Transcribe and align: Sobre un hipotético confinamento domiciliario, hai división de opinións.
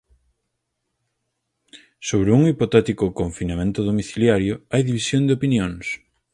Sobre 1.99 2.31
un 2.31 2.47
hipotético 2.47 3.13
confinamento 3.21 3.79
domiciliario, 3.89 4.53
hai 4.71 4.81
división 4.89 5.21
de 5.25 5.35
opinións. 5.39 5.85